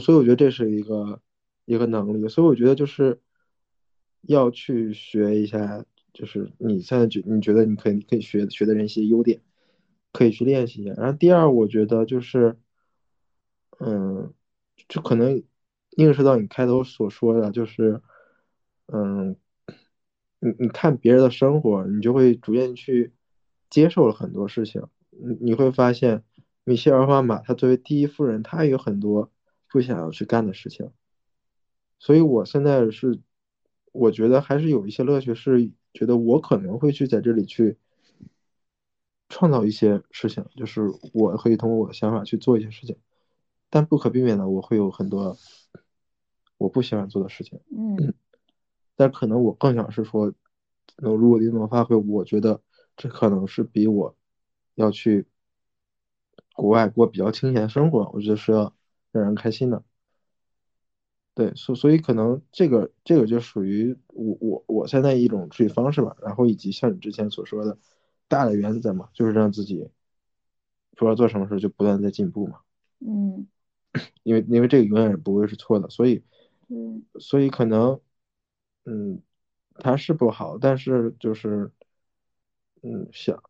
[0.00, 1.20] 所以我觉得这是一个
[1.64, 3.20] 一个能力，所以我觉得就是
[4.22, 9.40] 要去学一下，就是你现在觉你觉得你可以可以学学的人一些优点。
[10.12, 10.94] 可以去练习一下。
[10.94, 12.56] 然后第二，我觉得就是，
[13.80, 14.32] 嗯，
[14.88, 15.42] 就可能
[15.90, 18.00] 映射到你开头所说的，就是，
[18.86, 19.36] 嗯，
[20.40, 23.12] 你你看别人的生活，你就会逐渐去
[23.70, 24.82] 接受了很多事情。
[25.10, 26.22] 你你会发现，
[26.64, 29.30] 米歇尔奥巴马他作为第一夫人，他也有很多
[29.68, 30.90] 不想要去干的事情。
[31.98, 33.20] 所以我现在是，
[33.92, 37.78] 我觉得还是有一些乐趣，是觉得我可能会去在这里去。
[39.28, 40.82] 创造一些事情，就是
[41.12, 42.96] 我可以通过我的想法去做一些事情，
[43.68, 45.36] 但不可避免的，我会有很多
[46.58, 47.58] 我不喜欢做的事情。
[47.76, 48.14] 嗯，
[48.96, 50.32] 但可能我更想是说，
[50.96, 52.60] 能如果你能发挥，我觉得
[52.96, 54.16] 这可能是比我
[54.74, 55.26] 要去
[56.54, 58.74] 国外过比较清闲的生活，我觉得是要
[59.12, 59.84] 让人开心的。
[61.34, 67.78] 对，所所以可能这个这个就属于我我我现在一种处理方式吧，然后以及像你之前所说的。
[68.28, 69.88] 大的原则嘛，就是让自己
[70.96, 72.58] 不知道做什么事就不断在进步嘛。
[72.98, 73.46] 嗯，
[74.24, 76.24] 因为因为这个永远不会是错的，所以，
[76.66, 78.00] 嗯，所以可能，
[78.86, 79.20] 嗯，
[79.74, 81.70] 他是不好，但是就是，
[82.82, 83.42] 嗯，想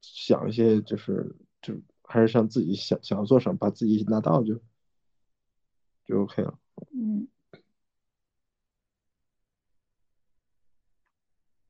[0.00, 4.60] 想一些就是就还是像自己想想要做什么，把自己拿到就
[6.04, 6.58] 就 OK 了。
[6.92, 7.28] 嗯，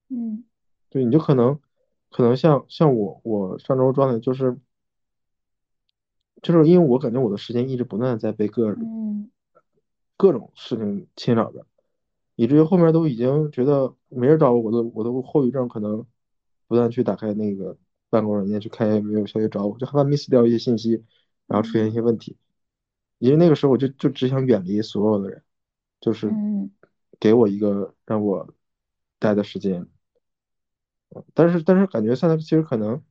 [0.09, 0.45] 嗯，
[0.91, 1.59] 对，你就可能。
[2.11, 4.59] 可能像像我我上周状态就是，
[6.41, 8.75] 就是因为我感觉我的时间一直不断的在被各
[10.17, 11.67] 各种事情侵扰着，
[12.39, 16.07] 以至于后面都已经觉得没人找我，我都我都后遗症可能
[16.69, 17.77] 不断去打开那个
[18.11, 21.05] 办公软件去看有没有消息找我，就害怕 miss 掉一些信息，
[21.49, 22.37] 然后出现一些问题。
[23.19, 25.43] 因为那个时候我就就只想远离所有的人，
[26.01, 26.33] 就是
[27.19, 28.55] 给我一个让我
[29.19, 29.89] 待的时间。
[31.35, 33.03] 但是，但是感觉现在其实可能，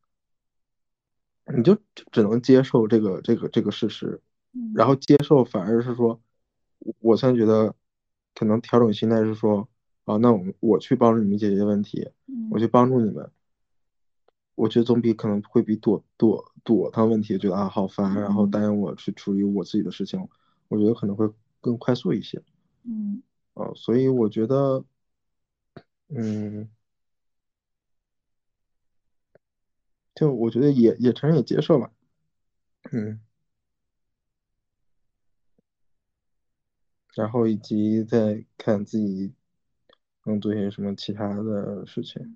[1.54, 1.78] 你就
[2.14, 4.22] 只能接受这个这个这个事实，
[4.74, 6.22] 然后接受反而是说，
[7.00, 7.76] 我现在觉得
[8.38, 9.68] 可能调整心态是说，
[10.06, 12.08] 啊，那我们我去帮助你们解决问题，
[12.52, 13.32] 我去帮助你们，
[14.54, 20.30] 我觉得总比可能会比躲躲躲他问题，觉得啊好烦，然后答应我去处理我自己的事情，
[20.68, 21.28] 我觉得可能会
[21.60, 22.40] 更快速一些。
[22.84, 23.24] 嗯，
[23.56, 24.86] 啊，所以我觉得，
[26.10, 26.70] 嗯。
[30.14, 31.92] 就我觉得也也承认也接受吧，
[32.92, 33.20] 嗯，
[37.18, 39.34] 然后以及再看自己
[40.24, 42.36] 能做些什么其他的事情，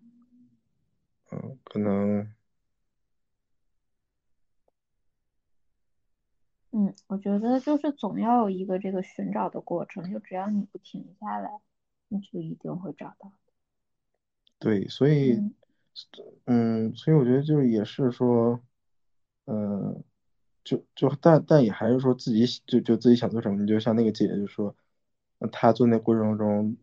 [1.32, 2.34] 嗯，可能，
[6.72, 11.62] 嗯，我觉得就是总要有一个这个寻找的过程，就只要你不停下来，
[12.10, 13.32] 你就一定会找到。
[14.60, 15.40] 对，所以。
[16.46, 18.62] 嗯，所以我觉得就是也是说，
[19.44, 20.02] 嗯，
[20.64, 24.76] 就就但但也还是说自己就就自己想做什么，你就像那个姐姐就说，
[25.52, 26.78] 她做那过程中，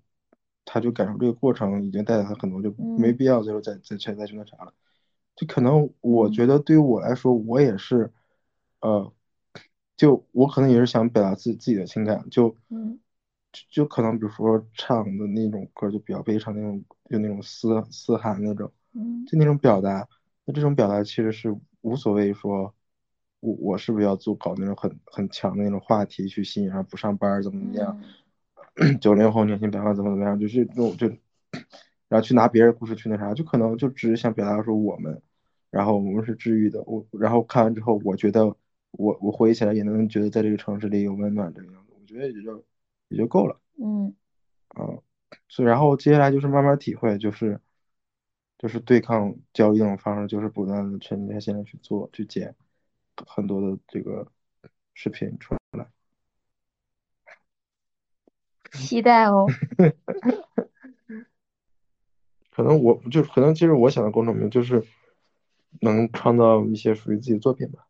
[0.64, 4.74] 她就感受这个过程已经带给她很多，就没必要最后再再再再去那啥了。
[5.36, 8.12] 就可能我觉得对于我来说，我也是，
[8.80, 9.12] 呃，
[9.96, 12.56] 就我可能也是想表达自自己的情感，就
[13.52, 18.72] 就就可能比如说唱的那种歌就比较悲伤那种，就那种嘶嘶喊那种。
[19.26, 20.08] 就那种表达，
[20.46, 22.74] 那这种表达其实是无所谓说，
[23.40, 28.00] 我我是不是要做搞那种很很强的那种话题去吸引，然后不上班怎么怎么样，
[29.00, 31.06] 九零后年轻百万怎么怎么样，就是那种就，
[32.08, 35.22] 然后去拿别人故事去那啥，就可能就只是想表达说我们，
[35.70, 38.46] 然后我们是治愈的，我然后看完之后，我觉得
[38.90, 42.64] 我我回忆起来也能觉得在这个城市里有温暖这个样子，我觉得也就
[43.08, 43.60] 也就够了。
[43.80, 44.14] 嗯，
[44.68, 44.98] 啊，
[45.48, 47.60] 所以然后接下来就是慢慢体会，就是。
[48.60, 52.56] 就是对抗焦虑这种方式，就是不断的沉下心来去做，去剪
[53.26, 54.30] 很多的这个
[54.94, 55.88] 视频出来。
[58.72, 59.46] 期待哦。
[62.50, 64.84] 可能我就可能其实我想的公众名就是
[65.80, 67.86] 能创造一些属于自己的作品吧。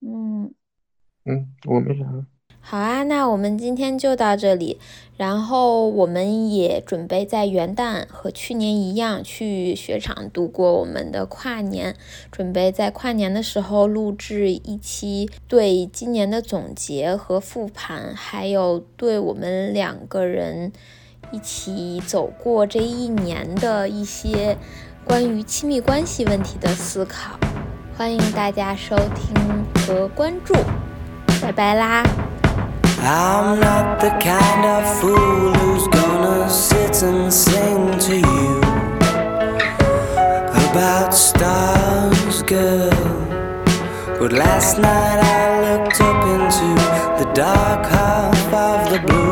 [0.00, 0.54] 嗯
[1.24, 2.26] 嗯，我没啥。
[2.68, 4.80] 好啊，那我们今天就到这里。
[5.16, 11.94] 然后我们也准备在元旦和去年一样去雪场度过我们的跨年，
[12.32, 20.72] 准备在跨年的时候录制一期对今年的总结和复盘，还有对我们两个人
[21.30, 24.58] 一起走过这一年的一些
[25.04, 27.38] 关于亲密关系问题的思考。
[27.96, 30.52] 欢迎大家收听和关注，
[31.40, 32.02] 拜拜啦
[32.98, 38.60] ！I'm not the kind of fool who's gonna sit and sing to you
[40.70, 42.90] about stars, girl.
[44.18, 46.68] But last night I looked up into
[47.20, 49.25] the dark half of the blue,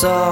[0.00, 0.29] saw